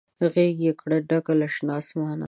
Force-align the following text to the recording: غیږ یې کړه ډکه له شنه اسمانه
غیږ 0.33 0.55
یې 0.65 0.73
کړه 0.81 0.97
ډکه 1.09 1.33
له 1.39 1.47
شنه 1.53 1.73
اسمانه 1.81 2.19